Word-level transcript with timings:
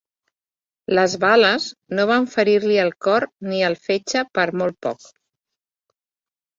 Les 0.99 1.13
bales 1.23 1.67
no 1.99 2.07
van 2.13 2.27
ferir-li 2.37 2.81
el 2.87 2.91
cor 3.11 3.29
ni 3.53 3.63
el 3.71 3.79
fetge 3.87 4.27
per 4.41 4.51
molt 4.61 4.83
poc. 4.91 5.11